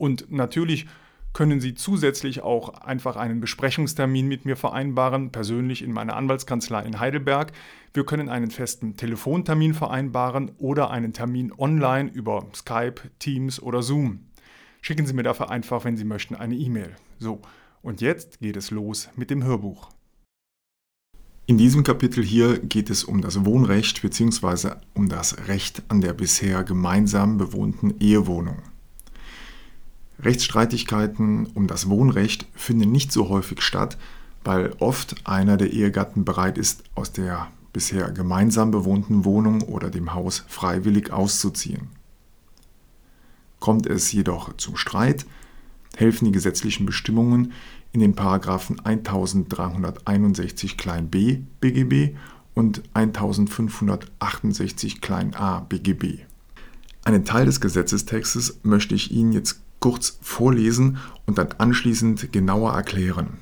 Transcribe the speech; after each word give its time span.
Und 0.00 0.32
natürlich 0.32 0.86
können 1.34 1.60
Sie 1.60 1.74
zusätzlich 1.74 2.40
auch 2.40 2.70
einfach 2.80 3.16
einen 3.16 3.40
Besprechungstermin 3.40 4.26
mit 4.26 4.46
mir 4.46 4.56
vereinbaren, 4.56 5.30
persönlich 5.30 5.82
in 5.82 5.92
meiner 5.92 6.16
Anwaltskanzlei 6.16 6.82
in 6.84 6.98
Heidelberg. 6.98 7.52
Wir 7.92 8.06
können 8.06 8.30
einen 8.30 8.50
festen 8.50 8.96
Telefontermin 8.96 9.74
vereinbaren 9.74 10.52
oder 10.56 10.90
einen 10.90 11.12
Termin 11.12 11.52
online 11.56 12.10
über 12.10 12.46
Skype, 12.54 13.02
Teams 13.18 13.60
oder 13.60 13.82
Zoom. 13.82 14.20
Schicken 14.80 15.04
Sie 15.04 15.12
mir 15.12 15.22
dafür 15.22 15.50
einfach, 15.50 15.84
wenn 15.84 15.98
Sie 15.98 16.04
möchten, 16.04 16.34
eine 16.34 16.56
E-Mail. 16.56 16.96
So, 17.18 17.42
und 17.82 18.00
jetzt 18.00 18.40
geht 18.40 18.56
es 18.56 18.70
los 18.70 19.10
mit 19.16 19.28
dem 19.28 19.44
Hörbuch. 19.44 19.90
In 21.46 21.58
diesem 21.58 21.84
Kapitel 21.84 22.24
hier 22.24 22.58
geht 22.58 22.88
es 22.88 23.04
um 23.04 23.20
das 23.20 23.44
Wohnrecht 23.44 24.00
bzw. 24.00 24.76
um 24.94 25.10
das 25.10 25.46
Recht 25.46 25.82
an 25.88 26.00
der 26.00 26.14
bisher 26.14 26.64
gemeinsam 26.64 27.36
bewohnten 27.36 28.00
Ehewohnung. 28.00 28.62
Rechtsstreitigkeiten 30.22 31.46
um 31.54 31.66
das 31.66 31.88
Wohnrecht 31.88 32.46
finden 32.54 32.90
nicht 32.90 33.12
so 33.12 33.28
häufig 33.28 33.62
statt, 33.62 33.96
weil 34.44 34.74
oft 34.78 35.26
einer 35.26 35.56
der 35.56 35.72
Ehegatten 35.72 36.24
bereit 36.24 36.58
ist, 36.58 36.84
aus 36.94 37.12
der 37.12 37.48
bisher 37.72 38.10
gemeinsam 38.10 38.70
bewohnten 38.70 39.24
Wohnung 39.24 39.62
oder 39.62 39.90
dem 39.90 40.14
Haus 40.14 40.44
freiwillig 40.48 41.12
auszuziehen. 41.12 41.88
Kommt 43.58 43.86
es 43.86 44.12
jedoch 44.12 44.56
zum 44.56 44.76
Streit, 44.76 45.26
helfen 45.96 46.24
die 46.24 46.32
gesetzlichen 46.32 46.86
Bestimmungen 46.86 47.52
in 47.92 48.00
den 48.00 48.14
Paragraphen 48.14 48.80
1361 48.80 50.78
b 51.10 51.40
BGB 51.60 52.16
und 52.54 52.82
1568 52.94 55.00
a 55.36 55.60
BGB. 55.60 56.20
Einen 57.04 57.24
Teil 57.24 57.46
des 57.46 57.60
Gesetzestextes 57.60 58.60
möchte 58.62 58.94
ich 58.94 59.10
Ihnen 59.10 59.32
jetzt 59.32 59.60
kurz 59.80 60.18
vorlesen 60.22 60.98
und 61.26 61.38
dann 61.38 61.48
anschließend 61.58 62.32
genauer 62.32 62.72
erklären. 62.72 63.38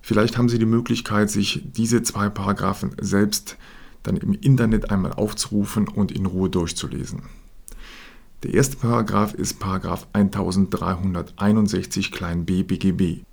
Vielleicht 0.00 0.38
haben 0.38 0.48
Sie 0.48 0.58
die 0.58 0.66
Möglichkeit, 0.66 1.30
sich 1.30 1.62
diese 1.64 2.02
zwei 2.02 2.28
Paragraphen 2.28 2.92
selbst 3.00 3.56
dann 4.02 4.16
im 4.16 4.34
Internet 4.34 4.90
einmal 4.90 5.12
aufzurufen 5.12 5.88
und 5.88 6.12
in 6.12 6.26
Ruhe 6.26 6.48
durchzulesen. 6.48 7.22
Der 8.42 8.54
erste 8.54 8.76
Paragraph 8.76 9.34
ist 9.34 9.58
Paragraph 9.58 10.06
1361 10.12 12.12
b 12.44 12.62
BGB. 12.62 13.24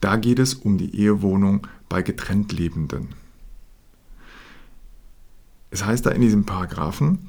Da 0.00 0.16
geht 0.16 0.38
es 0.38 0.54
um 0.54 0.78
die 0.78 0.96
Ehewohnung 0.96 1.66
bei 1.88 2.02
getrennt 2.02 2.52
Lebenden. 2.52 3.08
Es 5.70 5.84
heißt 5.84 6.06
da 6.06 6.10
in 6.10 6.22
diesem 6.22 6.44
Paragraphen, 6.44 7.28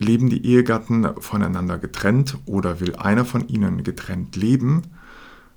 Leben 0.00 0.30
die 0.30 0.46
Ehegatten 0.46 1.06
voneinander 1.18 1.76
getrennt 1.76 2.38
oder 2.46 2.80
will 2.80 2.96
einer 2.96 3.26
von 3.26 3.46
ihnen 3.48 3.84
getrennt 3.84 4.34
leben, 4.34 4.82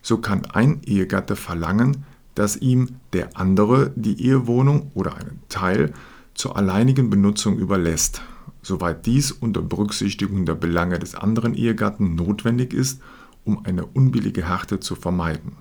so 0.01 0.17
kann 0.17 0.45
ein 0.45 0.81
Ehegatte 0.83 1.37
verlangen, 1.37 2.03
dass 2.35 2.57
ihm 2.57 2.97
der 3.13 3.37
andere 3.37 3.93
die 3.95 4.21
Ehewohnung 4.21 4.91
oder 4.95 5.15
einen 5.15 5.41
Teil 5.47 5.93
zur 6.33 6.57
alleinigen 6.57 7.09
Benutzung 7.09 7.57
überlässt, 7.57 8.21
soweit 8.61 9.05
dies 9.05 9.31
unter 9.31 9.61
Berücksichtigung 9.61 10.45
der 10.45 10.55
Belange 10.55 10.99
des 10.99 11.15
anderen 11.15 11.53
Ehegatten 11.53 12.15
notwendig 12.15 12.73
ist, 12.73 13.01
um 13.45 13.63
eine 13.65 13.85
unbillige 13.85 14.49
Härte 14.49 14.81
zu 14.81 14.95
vermeiden. 14.95 15.53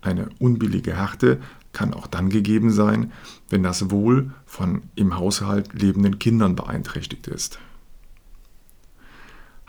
Eine 0.00 0.28
unbillige 0.38 0.96
Härte 0.96 1.40
kann 1.72 1.92
auch 1.92 2.06
dann 2.06 2.30
gegeben 2.30 2.70
sein, 2.70 3.10
wenn 3.48 3.64
das 3.64 3.90
Wohl 3.90 4.30
von 4.46 4.82
im 4.94 5.18
Haushalt 5.18 5.72
lebenden 5.72 6.20
Kindern 6.20 6.54
beeinträchtigt 6.54 7.26
ist 7.26 7.58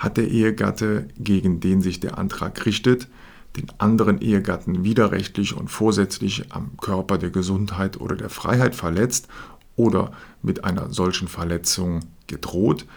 hat 0.02 0.18
der 0.18 0.28
Ehegatte, 0.28 1.08
gegen 1.20 1.60
den 1.60 1.84
sich 1.84 2.00
der 2.00 2.18
Antrag 2.18 2.66
richtet, 2.66 3.08
den 3.56 3.68
anderen 3.78 4.20
Ehegatten 4.20 4.84
widerrechtlich 4.84 5.56
und 5.56 5.70
vorsätzlich 5.70 6.52
am 6.52 6.76
Körper 6.78 7.20
der 7.20 7.30
Gesundheit 7.30 8.02
oder 8.02 8.16
der 8.16 8.30
Freiheit 8.30 8.76
verletzt 8.76 9.28
oder 9.76 10.12
mit 10.42 10.64
einer 10.64 10.92
solchen 10.92 11.28
Verletzung 11.28 12.00
gedroht, 12.26 12.88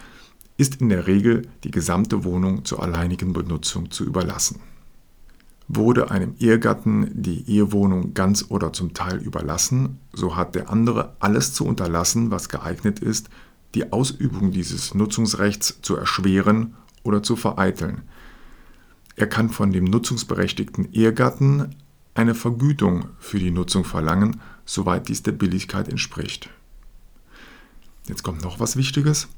ist 0.56 0.80
in 0.80 0.88
der 0.88 1.06
Regel 1.06 1.46
die 1.62 1.70
gesamte 1.70 2.24
Wohnung 2.24 2.64
zur 2.64 2.82
alleinigen 2.82 3.34
Benutzung 3.34 3.90
zu 3.90 4.04
überlassen. 4.04 4.60
Wurde 5.68 6.10
einem 6.10 6.34
Ehegatten 6.38 7.10
die 7.12 7.46
Ehewohnung 7.50 8.14
ganz 8.14 8.46
oder 8.48 8.72
zum 8.72 8.94
Teil 8.94 9.18
überlassen, 9.18 9.98
so 10.14 10.36
hat 10.36 10.54
der 10.54 10.70
andere 10.70 11.16
alles 11.18 11.52
zu 11.52 11.66
unterlassen, 11.66 12.30
was 12.30 12.48
geeignet 12.48 12.98
ist, 13.00 13.28
die 13.74 13.92
Ausübung 13.92 14.52
dieses 14.52 14.94
Nutzungsrechts 14.94 15.82
zu 15.82 15.96
erschweren 15.96 16.74
oder 17.04 17.22
zu 17.22 17.36
vereiteln. 17.36 18.02
Er 19.16 19.28
kann 19.28 19.48
von 19.48 19.70
dem 19.70 19.84
nutzungsberechtigten 19.84 20.92
Ehegatten 20.92 21.76
eine 22.14 22.34
Vergütung 22.34 23.06
für 23.20 23.38
die 23.38 23.52
Nutzung 23.52 23.84
verlangen, 23.84 24.40
soweit 24.64 25.08
dies 25.08 25.22
der 25.22 25.32
Billigkeit 25.32 25.88
entspricht. 25.88 26.50
Jetzt 28.06 28.22
kommt 28.22 28.42
noch 28.42 28.60
was 28.60 28.76
Wichtiges. 28.76 29.28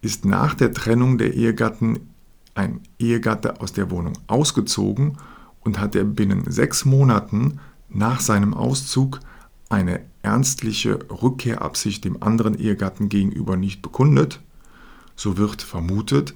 Ist 0.00 0.24
nach 0.24 0.54
der 0.54 0.72
Trennung 0.72 1.18
der 1.18 1.34
Ehegatten 1.34 2.08
ein 2.54 2.80
Ehegatte 2.98 3.60
aus 3.60 3.72
der 3.72 3.90
Wohnung 3.90 4.14
ausgezogen 4.26 5.18
und 5.60 5.78
hat 5.78 5.94
er 5.94 6.04
binnen 6.04 6.50
sechs 6.50 6.84
Monaten 6.84 7.60
nach 7.88 8.20
seinem 8.20 8.54
Auszug 8.54 9.20
eine 9.68 10.00
ernstliche 10.22 10.98
Rückkehrabsicht 11.10 12.04
dem 12.04 12.22
anderen 12.22 12.58
Ehegatten 12.58 13.08
gegenüber 13.08 13.56
nicht 13.56 13.82
bekundet, 13.82 14.40
so 15.14 15.36
wird 15.36 15.62
vermutet, 15.62 16.34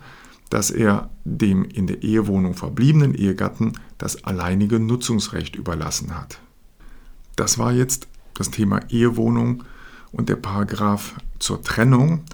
dass 0.52 0.70
er 0.70 1.08
dem 1.24 1.64
in 1.64 1.86
der 1.86 2.02
Ehewohnung 2.02 2.52
verbliebenen 2.52 3.14
Ehegatten 3.14 3.72
das 3.96 4.24
alleinige 4.24 4.78
Nutzungsrecht 4.78 5.56
überlassen 5.56 6.14
hat. 6.14 6.40
Das 7.36 7.56
war 7.56 7.72
jetzt 7.72 8.06
das 8.34 8.50
Thema 8.50 8.80
Ehewohnung 8.90 9.64
und 10.10 10.28
der 10.28 10.36
Paragraph 10.36 11.14
zur 11.38 11.62
Trennung. 11.62 12.24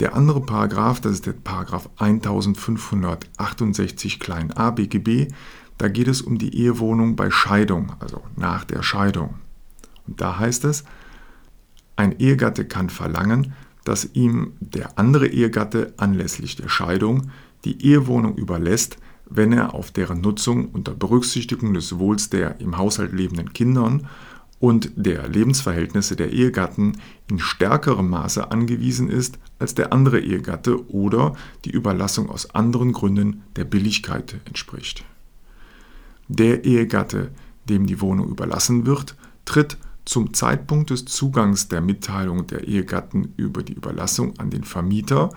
Der 0.00 0.16
andere 0.16 0.40
Paragraph, 0.40 1.02
das 1.02 1.12
ist 1.12 1.26
der 1.26 1.34
Paragraph 1.34 1.90
1568 1.98 4.18
a 4.56 4.70
BGB, 4.70 5.30
da 5.76 5.88
geht 5.88 6.08
es 6.08 6.22
um 6.22 6.38
die 6.38 6.56
Ehewohnung 6.56 7.14
bei 7.14 7.30
Scheidung, 7.30 7.92
also 8.00 8.22
nach 8.36 8.64
der 8.64 8.82
Scheidung. 8.82 9.34
Und 10.06 10.22
da 10.22 10.38
heißt 10.38 10.64
es, 10.64 10.84
ein 11.94 12.18
Ehegatte 12.18 12.64
kann 12.64 12.88
verlangen, 12.88 13.52
dass 13.84 14.10
ihm 14.14 14.52
der 14.60 14.98
andere 14.98 15.26
Ehegatte 15.26 15.92
anlässlich 15.96 16.56
der 16.56 16.68
Scheidung 16.68 17.30
die 17.64 17.84
Ehewohnung 17.84 18.36
überlässt, 18.36 18.98
wenn 19.28 19.52
er 19.52 19.74
auf 19.74 19.90
deren 19.90 20.20
Nutzung 20.20 20.66
unter 20.70 20.92
Berücksichtigung 20.94 21.74
des 21.74 21.98
Wohls 21.98 22.30
der 22.30 22.60
im 22.60 22.76
Haushalt 22.76 23.12
lebenden 23.12 23.52
Kindern 23.52 24.08
und 24.60 24.92
der 24.94 25.28
Lebensverhältnisse 25.28 26.14
der 26.14 26.32
Ehegatten 26.32 26.98
in 27.28 27.38
stärkerem 27.40 28.08
Maße 28.10 28.50
angewiesen 28.50 29.10
ist 29.10 29.38
als 29.58 29.74
der 29.74 29.92
andere 29.92 30.20
Ehegatte 30.20 30.88
oder 30.88 31.34
die 31.64 31.70
Überlassung 31.70 32.30
aus 32.30 32.54
anderen 32.54 32.92
Gründen 32.92 33.42
der 33.56 33.64
Billigkeit 33.64 34.36
entspricht. 34.44 35.04
Der 36.28 36.64
Ehegatte, 36.64 37.30
dem 37.68 37.86
die 37.86 38.00
Wohnung 38.00 38.28
überlassen 38.28 38.86
wird, 38.86 39.16
tritt 39.44 39.78
zum 40.04 40.34
Zeitpunkt 40.34 40.90
des 40.90 41.04
Zugangs 41.04 41.68
der 41.68 41.80
Mitteilung 41.80 42.46
der 42.46 42.66
Ehegatten 42.66 43.32
über 43.36 43.62
die 43.62 43.74
Überlassung 43.74 44.38
an 44.38 44.50
den 44.50 44.64
Vermieter 44.64 45.30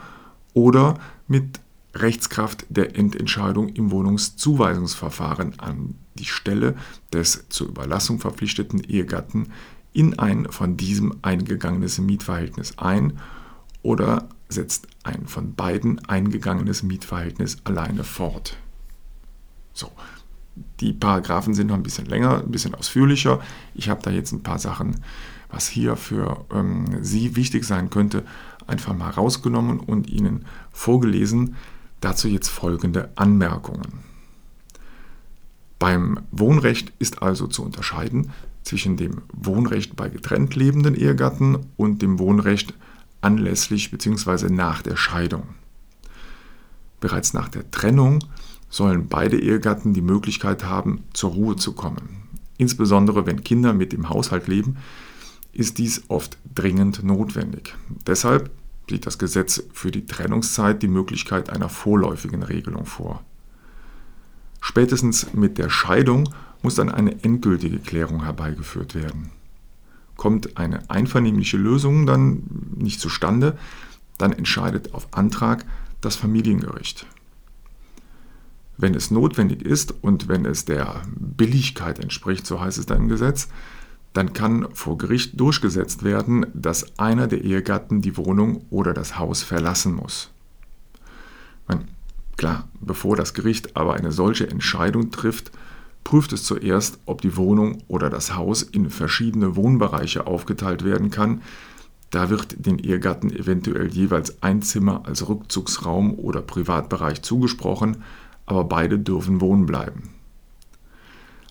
oder 0.54 0.96
mit 1.28 1.60
Rechtskraft 1.94 2.66
der 2.70 2.98
Endentscheidung 2.98 3.70
im 3.70 3.92
Wohnungszuweisungsverfahren 3.92 5.60
an 5.60 5.96
die 6.16 6.26
Stelle 6.26 6.76
des 7.14 7.46
zur 7.50 7.68
Überlassung 7.68 8.20
verpflichteten 8.20 8.80
Ehegatten 8.82 9.52
in 9.94 10.20
ein 10.20 10.52
von 10.52 10.76
diesem 10.76 11.16
eingegangenes 11.22 12.00
Mietverhältnis 12.00 12.78
ein 12.78 13.20
oder 13.82 14.28
setzt 14.50 14.88
ein 15.04 15.28
von 15.28 15.56
beiden 15.56 16.04
eingegangenes 16.06 16.84
Mietverhältnis 16.84 17.58
alleine 17.64 18.04
fort. 18.04 18.58
So, 19.74 19.92
die 20.80 20.94
Paragraphen 20.94 21.54
sind 21.54 21.68
noch 21.68 21.76
ein 21.76 21.84
bisschen 21.84 22.06
länger, 22.06 22.40
ein 22.40 22.52
bisschen 22.52 22.76
ausführlicher. 22.76 23.42
Ich 23.74 23.90
habe 23.90 24.02
da 24.02 24.12
jetzt 24.12 24.32
ein 24.32 24.44
paar 24.44 24.60
Sachen, 24.60 25.02
was 25.50 25.68
hier 25.68 25.96
für 25.96 26.46
ähm, 26.52 26.98
Sie 27.02 27.36
wichtig 27.36 27.66
sein 27.66 27.90
könnte, 27.90 28.24
einfach 28.68 28.96
mal 28.96 29.10
rausgenommen 29.10 29.80
und 29.80 30.10
Ihnen 30.10 30.46
vorgelesen. 30.72 31.56
Dazu 32.02 32.28
jetzt 32.28 32.50
folgende 32.50 33.10
Anmerkungen. 33.16 34.06
Beim 35.80 36.20
Wohnrecht 36.32 36.94
ist 37.00 37.22
also 37.22 37.48
zu 37.48 37.64
unterscheiden 37.64 38.32
zwischen 38.64 38.98
dem 38.98 39.22
Wohnrecht 39.32 39.96
bei 39.96 40.10
getrennt 40.10 40.56
lebenden 40.56 40.96
Ehegatten 40.96 41.68
und 41.78 42.02
dem 42.02 42.18
Wohnrecht 42.20 42.74
anlässlich 43.22 43.92
bzw. 43.92 44.50
nach 44.50 44.82
der 44.82 44.96
Scheidung. 44.96 45.44
Bereits 47.00 47.34
nach 47.34 47.50
der 47.50 47.70
Trennung 47.72 48.20
sollen 48.76 49.08
beide 49.08 49.40
Ehegatten 49.40 49.94
die 49.94 50.02
Möglichkeit 50.02 50.66
haben, 50.66 51.06
zur 51.14 51.32
Ruhe 51.32 51.56
zu 51.56 51.72
kommen. 51.72 52.28
Insbesondere 52.58 53.26
wenn 53.26 53.42
Kinder 53.42 53.72
mit 53.72 53.94
im 53.94 54.10
Haushalt 54.10 54.50
leben, 54.50 54.76
ist 55.54 55.78
dies 55.78 56.04
oft 56.10 56.38
dringend 56.54 57.02
notwendig. 57.02 57.74
Deshalb 58.06 58.52
sieht 58.90 59.06
das 59.06 59.18
Gesetz 59.18 59.64
für 59.72 59.92
die 59.92 60.06
Trennungszeit 60.06 60.84
die 60.84 60.90
Möglichkeit 60.90 61.50
einer 61.50 61.70
vorläufigen 61.70 62.44
Regelung 62.44 62.86
vor. 62.86 63.24
Spätestens 64.60 65.34
mit 65.34 65.58
der 65.58 65.70
Scheidung 65.70 66.28
muss 66.62 66.76
dann 66.76 66.90
eine 66.92 67.24
endgültige 67.24 67.80
Klärung 67.80 68.26
herbeigeführt 68.26 68.94
werden. 68.94 69.30
Kommt 70.18 70.58
eine 70.58 70.90
einvernehmliche 70.90 71.56
Lösung 71.56 72.06
dann 72.06 72.44
nicht 72.76 73.00
zustande, 73.00 73.58
dann 74.18 74.34
entscheidet 74.34 74.94
auf 74.94 75.08
Antrag 75.12 75.64
das 76.02 76.18
Familiengericht. 76.18 77.08
Wenn 78.78 78.94
es 78.94 79.12
notwendig 79.12 79.62
ist 79.62 79.94
und 80.02 80.28
wenn 80.28 80.46
es 80.46 80.66
der 80.66 81.02
Billigkeit 81.16 82.00
entspricht, 82.00 82.46
so 82.46 82.60
heißt 82.60 82.78
es 82.78 82.86
da 82.86 82.96
im 82.96 83.08
Gesetz, 83.08 83.48
dann 84.14 84.34
kann 84.34 84.68
vor 84.74 84.98
Gericht 84.98 85.40
durchgesetzt 85.40 86.04
werden, 86.04 86.46
dass 86.54 86.98
einer 86.98 87.28
der 87.28 87.44
Ehegatten 87.44 88.02
die 88.02 88.18
Wohnung 88.18 88.66
oder 88.70 88.94
das 88.94 89.20
Haus 89.20 89.44
verlassen 89.44 89.94
muss. 89.94 90.32
Man, 91.68 91.90
klar, 92.38 92.68
bevor 92.80 93.18
das 93.18 93.34
Gericht 93.34 93.76
aber 93.76 93.96
eine 93.96 94.12
solche 94.12 94.50
Entscheidung 94.50 95.12
trifft, 95.12 95.52
prüft 96.06 96.32
es 96.32 96.44
zuerst, 96.44 97.00
ob 97.06 97.22
die 97.22 97.36
Wohnung 97.36 97.84
oder 97.88 98.10
das 98.10 98.36
Haus 98.36 98.62
in 98.62 98.90
verschiedene 98.90 99.58
Wohnbereiche 99.58 100.28
aufgeteilt 100.28 100.86
werden 100.86 101.10
kann. 101.10 101.42
Da 102.10 102.30
wird 102.30 102.66
den 102.66 102.80
Ehegatten 102.80 103.32
eventuell 103.32 103.88
jeweils 103.88 104.42
ein 104.42 104.62
Zimmer 104.62 105.06
als 105.06 105.28
Rückzugsraum 105.28 106.14
oder 106.14 106.42
Privatbereich 106.42 107.22
zugesprochen, 107.22 108.04
aber 108.46 108.64
beide 108.64 109.00
dürfen 109.00 109.42
wohnen 109.42 109.66
bleiben. 109.66 110.10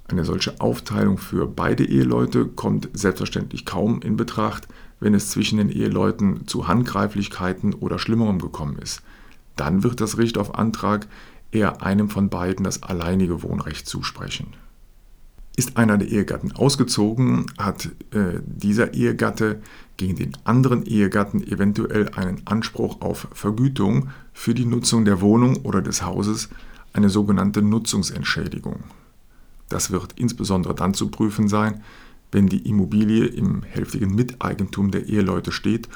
Eine 0.07 0.25
solche 0.25 0.61
Aufteilung 0.61 1.17
für 1.17 1.47
beide 1.47 1.85
Eheleute 1.85 2.47
kommt 2.47 2.91
selbstverständlich 2.93 3.65
kaum 3.65 4.03
in 4.03 4.17
Betracht, 4.17 4.69
wenn 5.01 5.15
es 5.15 5.31
zwischen 5.31 5.59
den 5.59 5.71
Eheleuten 5.71 6.47
zu 6.47 6.69
Handgreiflichkeiten 6.69 7.75
oder 7.75 7.99
Schlimmerem 7.99 8.39
gekommen 8.39 8.79
ist. 8.79 9.03
Dann 9.57 9.83
wird 9.83 10.01
das 10.01 10.17
Gericht 10.17 10.37
auf 10.37 10.55
Antrag 10.57 11.07
eher 11.53 11.83
einem 11.83 12.11
von 12.11 12.29
beiden 12.29 12.65
das 12.65 12.83
alleinige 12.83 13.43
Wohnrecht 13.43 13.87
zusprechen. 13.87 14.49
Ist 15.57 15.77
einer 15.77 15.97
der 15.97 16.09
Ehegatten 16.09 16.53
ausgezogen, 16.53 17.47
hat 17.57 17.87
äh, 18.11 18.41
dieser 18.45 18.93
Ehegatte 18.93 19.63
gegen 19.97 20.17
den 20.17 20.37
anderen 20.43 20.85
Ehegatten 20.85 21.47
eventuell 21.47 22.09
einen 22.11 22.43
Anspruch 22.45 23.01
auf 23.01 23.29
Vergütung 23.33 24.09
für 24.33 24.53
die 24.53 24.65
Nutzung 24.65 25.05
der 25.05 25.21
Wohnung 25.21 25.59
oder 25.63 25.81
des 25.81 26.03
Hauses, 26.03 26.49
eine 26.95 27.11
sogenannte 27.11 27.61
Nutzungsentschädigung. 27.61 28.85
Das 29.69 29.91
wird 29.91 30.15
insbesondere 30.15 30.75
dann 30.75 30.95
zu 30.95 31.09
prüfen 31.09 31.49
sein, 31.49 31.83
wenn 32.33 32.47
die 32.47 32.69
Immobilie 32.69 33.27
im 33.27 33.63
hälftigen 33.63 34.15
Miteigentum 34.15 34.91
der 34.91 35.07
Eheleute 35.07 35.53
steht 35.53 35.89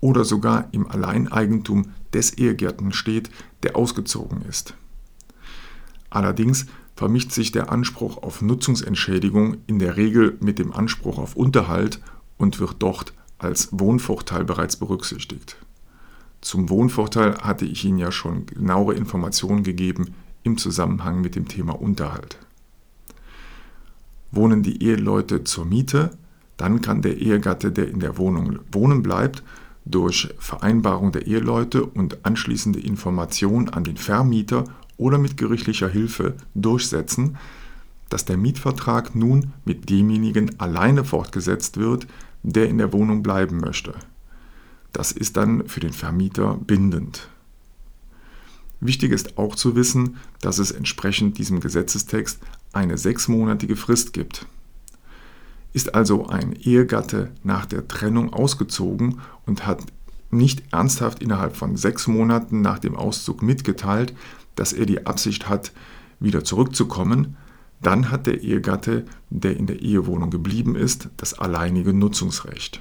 oder 0.00 0.24
sogar 0.24 0.68
im 0.72 0.88
Alleineigentum 0.90 1.92
des 2.12 2.34
Ehegärten 2.34 2.92
steht, 2.92 3.30
der 3.62 3.76
ausgezogen 3.76 4.42
ist. 4.42 4.74
Allerdings 6.10 6.66
vermischt 6.94 7.32
sich 7.32 7.52
der 7.52 7.70
Anspruch 7.70 8.22
auf 8.22 8.40
Nutzungsentschädigung 8.40 9.58
in 9.66 9.78
der 9.78 9.96
Regel 9.96 10.36
mit 10.40 10.58
dem 10.58 10.72
Anspruch 10.72 11.18
auf 11.18 11.36
Unterhalt 11.36 12.00
und 12.38 12.58
wird 12.58 12.76
dort 12.78 13.12
als 13.38 13.68
Wohnvorteil 13.72 14.44
bereits 14.44 14.76
berücksichtigt. 14.76 15.56
Zum 16.40 16.70
Wohnvorteil 16.70 17.38
hatte 17.38 17.66
ich 17.66 17.84
Ihnen 17.84 17.98
ja 17.98 18.12
schon 18.12 18.46
genauere 18.46 18.94
Informationen 18.94 19.62
gegeben 19.62 20.14
im 20.46 20.56
Zusammenhang 20.56 21.20
mit 21.20 21.34
dem 21.34 21.48
Thema 21.48 21.78
Unterhalt. 21.78 22.38
Wohnen 24.30 24.62
die 24.62 24.82
Eheleute 24.82 25.44
zur 25.44 25.66
Miete, 25.66 26.16
dann 26.56 26.80
kann 26.80 27.02
der 27.02 27.18
Ehegatte, 27.18 27.72
der 27.72 27.88
in 27.88 28.00
der 28.00 28.16
Wohnung 28.16 28.60
wohnen 28.72 29.02
bleibt, 29.02 29.42
durch 29.84 30.34
Vereinbarung 30.38 31.12
der 31.12 31.26
Eheleute 31.26 31.84
und 31.84 32.24
anschließende 32.24 32.80
Information 32.80 33.68
an 33.68 33.84
den 33.84 33.96
Vermieter 33.96 34.64
oder 34.96 35.18
mit 35.18 35.36
gerichtlicher 35.36 35.88
Hilfe 35.88 36.34
durchsetzen, 36.54 37.36
dass 38.08 38.24
der 38.24 38.36
Mietvertrag 38.36 39.14
nun 39.14 39.52
mit 39.64 39.90
demjenigen 39.90 40.58
alleine 40.60 41.04
fortgesetzt 41.04 41.76
wird, 41.76 42.06
der 42.42 42.68
in 42.68 42.78
der 42.78 42.92
Wohnung 42.92 43.22
bleiben 43.22 43.58
möchte. 43.58 43.94
Das 44.92 45.12
ist 45.12 45.36
dann 45.36 45.66
für 45.68 45.80
den 45.80 45.92
Vermieter 45.92 46.56
bindend. 46.56 47.28
Wichtig 48.86 49.10
ist 49.10 49.36
auch 49.36 49.56
zu 49.56 49.74
wissen, 49.74 50.16
dass 50.40 50.58
es 50.58 50.70
entsprechend 50.70 51.38
diesem 51.38 51.58
Gesetzestext 51.58 52.38
eine 52.72 52.96
sechsmonatige 52.96 53.74
Frist 53.74 54.12
gibt. 54.12 54.46
Ist 55.72 55.96
also 55.96 56.28
ein 56.28 56.52
Ehegatte 56.52 57.32
nach 57.42 57.66
der 57.66 57.88
Trennung 57.88 58.32
ausgezogen 58.32 59.20
und 59.44 59.66
hat 59.66 59.82
nicht 60.30 60.62
ernsthaft 60.72 61.20
innerhalb 61.20 61.56
von 61.56 61.76
sechs 61.76 62.06
Monaten 62.06 62.60
nach 62.60 62.78
dem 62.78 62.94
Auszug 62.94 63.42
mitgeteilt, 63.42 64.14
dass 64.54 64.72
er 64.72 64.86
die 64.86 65.04
Absicht 65.04 65.48
hat, 65.48 65.72
wieder 66.20 66.44
zurückzukommen, 66.44 67.36
dann 67.82 68.12
hat 68.12 68.28
der 68.28 68.40
Ehegatte, 68.40 69.04
der 69.30 69.56
in 69.56 69.66
der 69.66 69.80
Ehewohnung 69.80 70.30
geblieben 70.30 70.76
ist, 70.76 71.08
das 71.16 71.34
alleinige 71.34 71.92
Nutzungsrecht. 71.92 72.80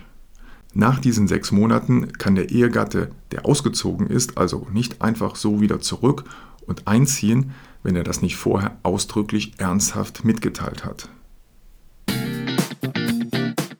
Nach 0.77 0.99
diesen 0.99 1.29
sechs 1.29 1.53
Monaten 1.53 2.11
kann 2.17 2.35
der 2.35 2.49
Ehegatte, 2.49 3.09
der 3.31 3.45
ausgezogen 3.45 4.07
ist, 4.07 4.37
also 4.37 4.67
nicht 4.73 5.01
einfach 5.01 5.37
so 5.37 5.61
wieder 5.61 5.79
zurück 5.79 6.25
und 6.67 6.85
einziehen, 6.85 7.53
wenn 7.81 7.95
er 7.95 8.03
das 8.03 8.21
nicht 8.21 8.35
vorher 8.35 8.75
ausdrücklich 8.83 9.53
ernsthaft 9.57 10.25
mitgeteilt 10.25 10.83
hat. 10.83 11.07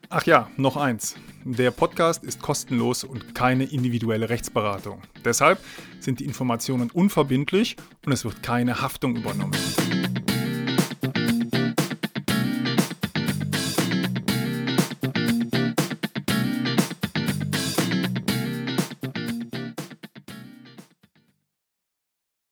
Ach 0.10 0.24
ja, 0.26 0.50
noch 0.56 0.78
eins. 0.78 1.16
Der 1.44 1.72
Podcast 1.72 2.24
ist 2.24 2.42
kostenlos 2.42 3.04
und 3.04 3.36
keine 3.36 3.66
individuelle 3.66 4.30
Rechtsberatung. 4.30 5.02
Deshalb 5.26 5.60
sind 6.00 6.22
die 6.22 6.26
Informationen 6.26 6.90
unverbindlich 6.92 7.76
und 8.06 8.14
es 8.14 8.24
wird 8.24 8.42
keine 8.42 8.82
Haftung 8.82 9.18
übernommen. 9.18 9.60